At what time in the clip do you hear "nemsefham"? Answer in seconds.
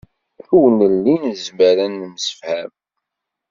1.91-2.71